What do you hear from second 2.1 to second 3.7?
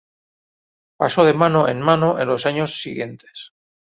en los años siguientes.